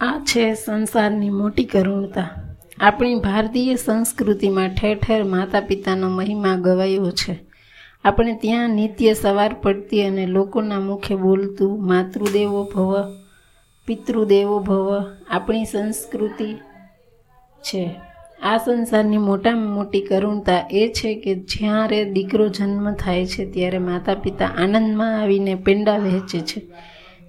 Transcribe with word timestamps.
આ 0.00 0.18
છે 0.18 0.54
સંસારની 0.54 1.30
મોટી 1.30 1.64
કરુણતા. 1.64 2.28
આપણી 2.78 3.14
ભારતીય 3.14 3.74
સંસ્કૃતિમાં 3.74 4.68
ઠેર 4.68 4.98
ઠેર 4.98 5.24
માતા 5.24 5.60
પિતાનો 5.60 6.08
મહિમા 6.08 6.56
ગવાયો 6.56 7.10
છે. 7.10 7.38
આપણે 8.04 8.36
ત્યાં 8.36 8.70
નિત્ય 8.70 9.14
સવાર 9.14 9.56
પડતી 9.62 10.02
અને 10.02 10.26
લોકોના 10.26 10.80
મુખે 10.80 11.14
બોલતું 11.14 11.86
માતૃદેવો 11.86 12.64
ભવ, 12.64 12.94
પિતૃદેવો 13.86 14.58
ભવ 14.58 15.04
આપણી 15.30 15.64
સંસ્કૃતિ 15.64 16.54
છે. 17.60 17.94
આ 18.42 18.56
સંસારની 18.56 19.18
મોટામાં 19.18 19.74
મોટી 19.74 20.00
કરુણતા 20.00 20.68
એ 20.70 20.92
છે 20.96 21.14
કે 21.14 21.34
જ્યારે 21.34 22.04
દીકરો 22.04 22.48
જન્મ 22.48 22.94
થાય 22.94 23.26
છે 23.26 23.52
ત્યારે 23.52 23.78
માતા 23.78 24.14
પિતા 24.14 24.46
આનંદમાં 24.46 25.20
આવીને 25.20 25.54
પેંડા 25.54 25.98
વહેંચે 25.98 26.40
છે. 26.40 26.66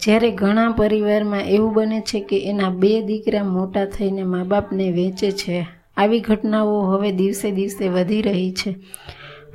જ્યારે 0.00 0.30
ઘણા 0.30 0.70
પરિવારમાં 0.70 1.40
એવું 1.40 1.74
બને 1.74 2.00
છે 2.00 2.20
કે 2.20 2.38
એના 2.44 2.70
બે 2.70 3.02
દીકરા 3.02 3.42
મોટા 3.42 3.84
થઈને 3.84 4.22
મા 4.22 4.44
બાપને 4.44 4.90
વેચે 4.90 5.30
છે, 5.30 5.66
આવી 5.96 6.20
ઘટનાઓ 6.20 6.80
હવે 6.82 7.12
દિવસે 7.12 7.50
દિવસે 7.50 7.88
વધી 7.88 8.22
રહી 8.22 8.52
છે. 8.52 8.76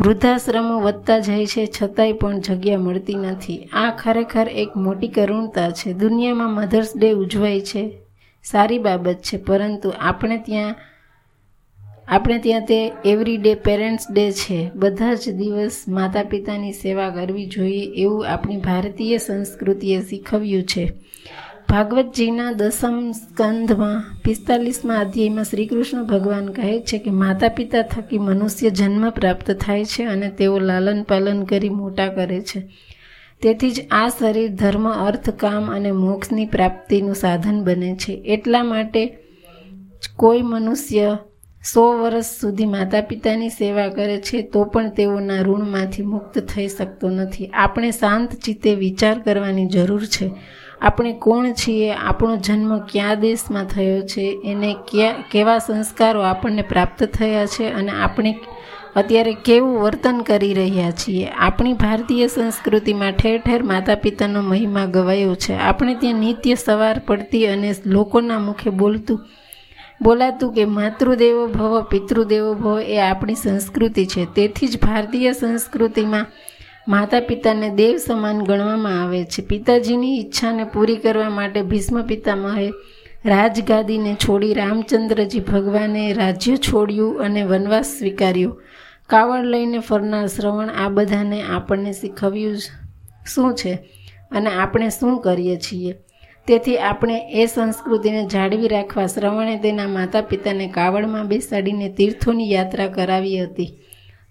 વૃદ્ધાશ્રમો 0.00 0.80
વધતા 0.80 1.18
જાય 1.18 1.46
છે, 1.46 1.66
છતાંય 1.66 2.12
પણ 2.12 2.40
જગ્યા 2.40 2.78
મળતી 2.78 3.14
નથી. 3.14 3.68
આ 3.72 3.90
ખરેખર 3.90 4.48
એક 4.48 4.76
મોટી 4.76 5.08
કરુણતા 5.08 5.70
છે. 5.70 5.92
દુનિયામાં 5.92 6.54
મધર્સ 6.54 6.96
ડે 6.96 7.12
ઉજવાય 7.12 7.60
છે, 7.60 7.82
સારી 8.44 8.78
બાબત 8.78 9.18
છે, 9.22 9.36
પરંતુ 9.36 9.92
આપણે 10.00 10.38
ત્યાં 10.38 10.74
આપણે 12.08 12.38
ત્યાં 12.38 12.60
તે 12.60 12.92
એવરી 13.04 13.36
ડે 13.36 13.54
પેરેન્ટ્સ 13.54 14.04
ડે 14.10 14.32
છે. 14.32 14.70
બધા 14.74 15.14
જ 15.14 15.30
દિવસ 15.30 15.84
માતા 15.88 16.22
પિતાની 16.22 16.72
સેવા 16.72 17.10
કરવી 17.10 17.46
જોઈએ 17.46 17.86
એવું 17.86 18.28
આપણી 18.28 18.56
ભારતીય 18.56 19.18
સંસ્કૃતિએ 19.18 20.00
શીખવ્યું 20.00 20.62
છે. 20.62 20.92
ભાગવતજીના 21.70 22.52
દસમ 22.52 23.10
સ્કંધમાં, 23.10 24.20
પિસ્તાલીસમાં 24.24 25.00
અધ્યાયમાં 25.00 25.44
શ્રી 25.44 25.66
કૃષ્ણ 25.66 26.04
ભગવાન 26.04 26.46
કહે 26.46 26.80
છે 26.80 26.98
કે 26.98 27.10
માતા 27.10 27.48
પિતા 27.48 27.82
થકી 27.82 28.18
મનુષ્ય 28.18 28.70
જન્મ 28.70 29.10
પ્રાપ્ત 29.10 29.50
થાય 29.50 29.84
છે 29.84 30.04
અને 30.04 30.28
તેઓ 30.28 30.58
લાલન 30.58 31.02
પાલન 31.02 31.44
કરી 31.44 31.68
મોટા 31.68 32.06
કરે 32.06 32.40
છે. 32.40 32.68
તેથી 33.42 33.70
જ 33.70 33.88
આ 33.90 34.08
શરીર 34.08 34.48
ધર્મ, 34.48 34.92
અર્થ, 34.92 35.30
કામ 35.30 35.74
અને 35.76 35.92
મોક્ષની 35.92 36.46
પ્રાપ્તિનું 36.46 37.14
સાધન 37.14 37.64
બને 37.64 37.96
છે. 37.96 38.12
એટલા 38.12 38.64
માટે 38.64 39.18
કોઈ 40.16 40.42
મનુષ્ય 40.42 41.18
સો 41.64 42.02
વર્ષ 42.02 42.24
સુધી 42.24 42.66
માતા 42.66 43.00
પિતાની 43.00 43.48
સેવા 43.48 43.88
કરે 43.88 44.18
છે, 44.18 44.42
તો 44.42 44.64
પણ 44.64 44.90
તેઓના 44.90 45.40
ઋણમાંથી 45.40 46.02
મુક્ત 46.02 46.38
થઈ 46.38 46.68
શકતો 46.68 47.08
નથી. 47.08 47.46
આપણે 47.46 47.90
શાંત 47.90 48.32
ચિત્તે 48.34 48.74
વિચાર 48.74 49.18
કરવાની 49.18 49.66
જરૂર 49.66 50.04
છે. 50.04 50.30
આપણે 50.80 51.12
કોણ 51.12 51.52
છીએ? 51.52 51.92
આપણો 51.92 52.36
જન્મ 52.36 52.78
કયા 52.78 53.14
દેશમાં 53.14 53.64
થયો 53.64 54.00
છે? 54.00 54.40
એને 54.44 54.76
ક્યાં, 54.88 55.14
કેવા 55.30 55.58
સંસ્કારો 55.58 56.20
આપણને 56.20 56.62
પ્રાપ્ત 56.62 57.04
થયા 57.04 57.46
છે 57.46 57.64
અને 57.64 57.90
આપણે 57.90 58.38
અત્યારે 58.96 59.34
કેવું 59.34 59.80
વર્તન 59.80 60.20
કરી 60.20 60.54
રહ્યા 60.54 60.90
છીએ? 60.90 61.26
આપણી 61.26 61.72
ભારતીય 61.72 62.26
સંસ્કૃતિમાં 62.26 63.12
ઠેર 63.12 63.40
ઠેર 63.40 63.62
માતા 63.62 63.94
પિતાનો 63.94 64.42
મહિમા 64.42 64.84
ગવાયો 64.84 65.34
છે. 65.34 65.54
આપણે 65.54 65.94
ત્યાં 65.94 66.14
નિત્ય 66.14 66.54
સવાર 66.54 67.02
પડતી 67.06 67.46
અને 67.46 67.74
લોકોના 67.86 68.38
મુખે 68.38 68.70
બોલતું 68.70 69.20
બોલાતું 70.02 70.54
કે 70.54 70.64
માતૃદેવો 70.64 71.46
ભવ, 71.46 71.82
પિતૃદેવો 71.82 72.54
ભવ 72.54 72.80
એ 72.80 72.98
આપણી 72.98 73.34
સંસ્કૃતિ 73.34 74.06
છે. 74.06 74.24
તેથી 74.24 74.66
જ 74.66 74.78
ભારતીય 74.82 75.32
સંસ્કૃતિમાં 75.32 76.26
માતા 76.88 77.20
પિતાને 77.20 77.68
દેવ 77.68 77.96
સમાન 77.96 78.42
ગણવામાં 78.42 79.02
આવે 79.02 79.24
છે. 79.24 79.42
પિતાજીની 79.42 80.20
ઈચ્છાને 80.20 80.64
પૂરી 80.64 80.96
કરવા 80.96 81.30
માટે 81.30 81.62
ભીષ્મ 81.62 82.02
પિતામહે 82.02 82.72
રાજગાદીને 83.24 84.14
છોડી 84.14 84.54
રામચંદ્રજી 84.54 85.40
ભગવાને 85.40 86.12
રાજ્ય 86.12 86.56
છોડ્યું 86.56 87.20
અને 87.20 87.42
વનવાસ 87.42 87.86
સ્વીકાર્યો. 87.98 88.60
કાવડ 89.06 89.44
લઈને 89.44 89.78
ફરનાર 89.78 90.26
શ્રવણ 90.26 90.68
આ 90.68 90.88
બધાને 90.88 91.42
આપણને 91.42 91.92
શીખવ્યું 91.92 92.56
શું 93.34 93.54
છે? 93.54 93.74
અને 94.30 94.50
આપણે 94.50 94.88
શું 94.88 95.20
કરીએ 95.20 95.56
છીએ? 95.56 95.94
તેથી 96.46 96.78
આપણે 96.78 97.18
એ 97.32 97.46
સંસ્કૃતિને 97.46 98.26
જાળવી 98.26 98.68
રાખવા 98.68 99.06
શ્રવણે 99.06 99.56
તેના 99.56 99.88
માતા 99.88 100.20
પિતાને 100.20 100.68
કાવડમાં 100.68 101.26
બેસાડીને 101.26 101.88
તીર્થોની 101.88 102.52
યાત્રા 102.52 102.86
કરાવી 102.86 103.42
હતી. 103.42 103.78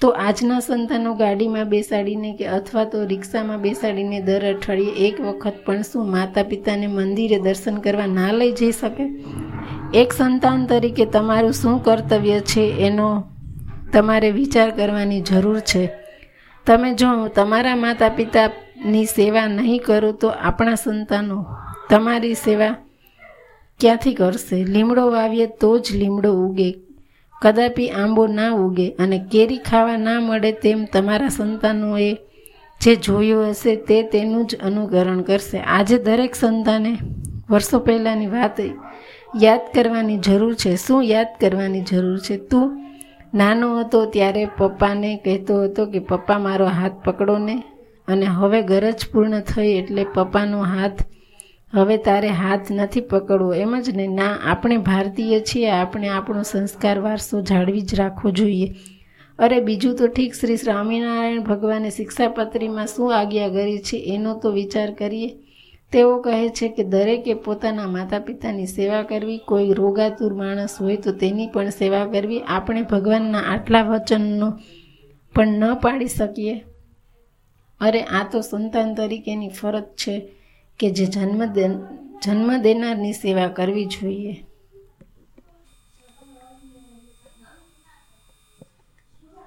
તો 0.00 0.08
આજના 0.08 0.60
સંતાનો 0.60 1.14
ગાડીમાં 1.14 1.68
બેસાડીને 1.68 2.32
કે 2.32 2.46
અથવા 2.46 2.84
તો 2.84 3.04
રિક્ષામાં 3.04 3.62
બેસાડીને 3.62 4.20
દર 4.20 4.54
અઠવાડિયે 4.54 4.90
એક 4.90 5.20
વખત 5.20 5.52
પણ 5.66 5.82
શું 5.82 6.10
માતા 6.10 6.42
પિતાને 6.42 6.86
મંદિરે 6.86 7.38
દર્શન 7.40 7.76
કરવા 7.76 8.06
ના 8.06 8.32
લઈ 8.32 8.52
જઈ 8.52 8.72
શકે? 8.72 9.04
એક 9.94 10.12
સંતાન 10.12 10.66
તરીકે 10.66 11.06
તમારું 11.06 11.52
શું 11.52 11.84
કર્તવ્ય 11.84 12.40
છે 12.40 12.74
એનો 12.78 13.24
તમારે 13.92 14.30
વિચાર 14.30 14.70
કરવાની 14.70 15.20
જરૂર 15.20 15.60
છે. 15.60 15.90
તમે 16.66 16.94
જો 16.94 17.28
તમારા 17.28 17.76
માતા 17.76 18.08
પિતાની 18.08 19.04
સેવા 19.04 19.46
નહીં 19.46 19.80
કરો 19.86 20.12
તો 20.12 20.28
આપણા 20.28 20.74
સંતાનો 20.74 21.46
તમારી 21.90 22.34
સેવા 22.34 22.76
ક્યાંથી 23.80 24.14
કરશે? 24.14 24.64
લીમડો 24.64 25.10
વાવીએ 25.10 25.46
તો 25.46 25.78
જ 25.78 25.92
લીમડો 25.94 26.32
ઉગે. 26.32 26.74
કદાપી 27.42 27.90
આંબો 27.90 28.26
ના 28.26 28.50
ઉગે 28.50 28.90
અને 28.90 29.28
કેરી 29.32 29.58
ખાવા 29.58 29.96
ના 29.96 30.20
મળે 30.20 30.52
તેમ 30.52 30.84
તમારા 30.92 31.28
સંતાનોએ 31.28 32.16
જે 32.80 32.96
જોયું 32.96 33.50
હશે 33.50 33.76
તે 33.76 34.02
તેનું 34.02 34.46
જ 34.46 34.56
અનુકરણ 34.56 35.22
કરશે. 35.22 35.58
આજે 35.58 35.98
દરેક 35.98 36.34
સંતાને 36.34 36.98
વર્ષો 37.50 37.78
પહેલાંની 37.78 38.26
વાત 38.26 38.60
યાદ 39.42 39.60
કરવાની 39.74 40.18
જરૂર 40.18 40.54
છે. 40.54 40.76
શું 40.76 41.04
યાદ 41.04 41.26
કરવાની 41.40 41.80
જરૂર 41.80 42.18
છે? 42.18 42.36
તું 42.36 42.86
નાનો 43.34 43.80
હતો 43.80 44.04
ત્યારે 44.04 44.48
પપ્પાને 44.58 45.16
કહેતો 45.24 45.62
હતો 45.62 45.86
કે, 45.86 45.98
પપ્પા, 45.98 46.38
મારો 46.38 46.66
હાથ 46.66 46.92
પકડો 46.92 47.38
ને. 47.38 47.62
અને 48.08 48.26
હવે 48.26 48.62
ગરજ 48.62 49.06
પૂર્ણ 49.12 49.40
થઈ 49.40 49.68
એટલે 49.68 50.06
પપ્પાનો 50.14 50.62
હાથ 50.62 50.92
હવે 51.74 51.96
તારે 51.96 52.28
હાથ 52.28 52.60
નથી 52.70 53.00
પકડવો. 53.00 53.54
એમ 53.54 53.80
જ 53.80 53.90
ને, 53.90 54.06
ના, 54.06 54.36
આપણે 54.44 54.76
ભારતીય 54.76 55.40
છીએ, 55.40 55.70
આપણે 55.70 56.08
આપણો 56.08 56.42
સંસ્કાર 56.42 56.98
વારસો 56.98 57.40
જાળવી 57.40 57.80
જ 57.80 57.94
રાખવો 57.94 58.30
જોઈએ. 58.30 58.74
અરે, 59.38 59.60
બીજું 59.60 59.96
તો 59.96 60.06
ઠીક, 60.06 60.34
શ્રી 60.34 60.56
સ્વામિનારાયણ 60.56 61.40
ભગવાને 61.40 61.90
શિક્ષાપત્રીમાં 61.90 62.86
શું 62.86 63.18
આજ્ઞા 63.18 63.48
કરી 63.48 63.78
છે, 63.78 64.04
એનો 64.14 64.38
તો 64.38 64.50
વિચાર 64.50 64.94
કરીએ. 64.94 65.36
તેઓ 65.92 66.22
કહે 66.22 66.48
છે 66.48 66.68
કે 66.68 66.84
દરેકે 66.84 67.34
પોતાના 67.34 67.86
માતા 67.86 68.18
પિતાની 68.18 68.66
સેવા 68.66 69.02
કરવી, 69.02 69.38
કોઈ 69.38 69.72
રોગાતુર 69.72 70.34
માણસ 70.34 70.76
હોય 70.80 70.96
તો 70.96 71.12
તેની 71.12 71.46
પણ 71.46 71.68
સેવા 71.68 72.06
કરવી. 72.06 72.40
આપણે 72.40 72.82
ભગવાનના 72.82 73.38
આટલા 73.38 73.82
વચનનો 73.82 74.52
પણ 75.34 75.48
ન 75.48 75.74
પાડી 75.74 76.06
શકીએ. 76.06 76.64
અરે, 77.80 78.02
આ 78.02 78.28
તો 78.32 78.40
સંતાન 78.40 78.94
તરીકેની 78.94 79.48
ફરજ 79.48 79.82
છે. 79.82 80.35
કે 80.78 80.90
જે 80.90 81.06
જન્મ 81.06 81.44
જન્મ 82.24 82.62
દેનારની 82.62 83.12
સેવા 83.12 83.48
કરવી 83.48 83.84
જોઈએ. 83.84 84.44